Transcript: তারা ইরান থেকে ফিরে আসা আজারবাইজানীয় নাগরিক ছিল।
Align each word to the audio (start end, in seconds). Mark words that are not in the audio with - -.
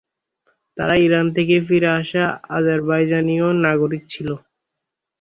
তারা 0.77 0.95
ইরান 1.05 1.27
থেকে 1.35 1.55
ফিরে 1.67 1.89
আসা 1.99 2.23
আজারবাইজানীয় 2.49 3.47
নাগরিক 3.65 4.03
ছিল। 4.09 4.27